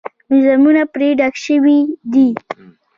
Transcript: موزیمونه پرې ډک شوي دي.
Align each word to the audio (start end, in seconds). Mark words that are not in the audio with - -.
موزیمونه 0.29 0.81
پرې 0.93 1.09
ډک 1.19 1.35
شوي 1.45 1.79
دي. 2.11 2.27